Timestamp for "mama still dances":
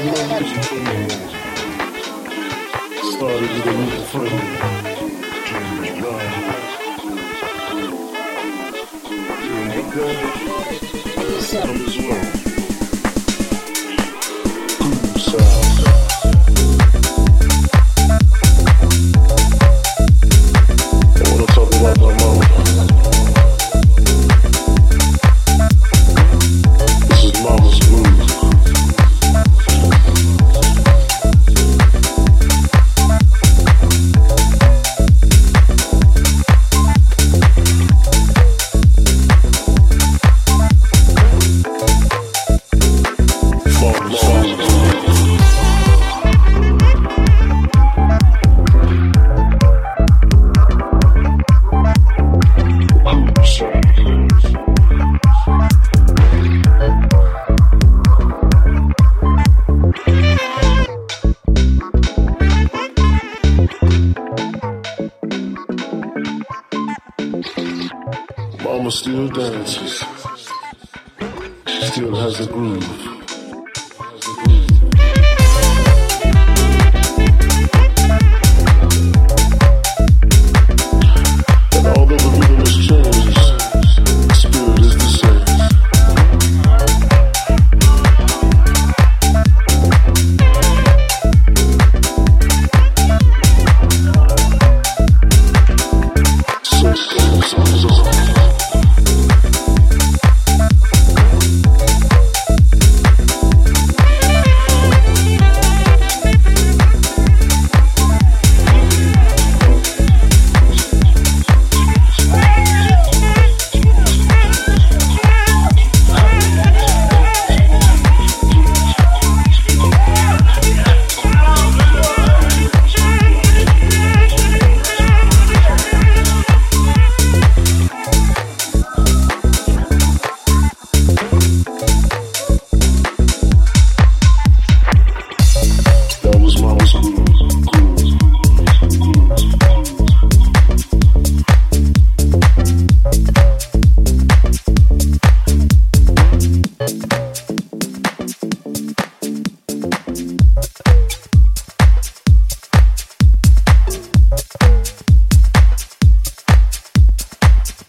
68.70-70.04